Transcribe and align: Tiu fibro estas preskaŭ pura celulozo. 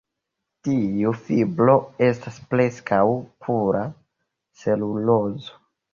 Tiu 0.67 1.11
fibro 1.27 1.75
estas 2.07 2.41
preskaŭ 2.53 3.03
pura 3.47 3.85
celulozo. 4.63 5.59